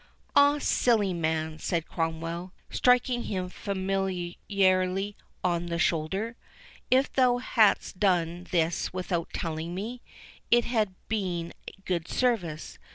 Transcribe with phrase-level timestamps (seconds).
[0.35, 6.35] "Ah, silly man," said Cromwell, striking him familiarly on the shoulder;
[6.89, 10.01] "if thou hadst done this without telling me,
[10.49, 11.53] it had been
[11.85, 12.79] good service.